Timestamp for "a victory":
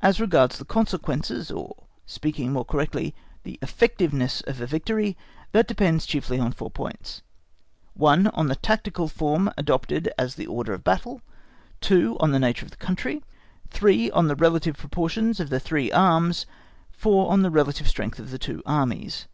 4.60-5.16